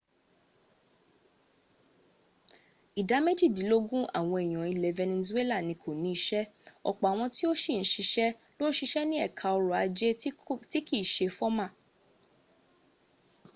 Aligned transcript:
ìdá 2.99 3.17
méjìdílógún 3.25 4.03
àwọn 4.19 4.37
èèyàn 4.45 4.69
ilẹ̀ 4.73 4.97
venezuela 4.99 5.55
ni 5.67 5.73
kò 5.81 5.89
ní 6.01 6.09
iṣẹ́ 6.17 6.49
ọ̀pọ̀ 6.89 7.07
àwọn 7.11 7.27
tó 7.37 7.47
sì 7.61 7.71
níṣẹ́ 7.79 8.35
ló 8.59 8.65
ń 8.69 8.75
siṣẹ́ 8.77 9.07
ní 9.09 9.15
ẹka 9.27 9.45
ọrọ̀ 9.57 9.77
ajé 9.83 10.07
tí 10.71 10.79
kìí 10.87 11.03
se 11.13 11.25
fọ́mà 11.37 11.65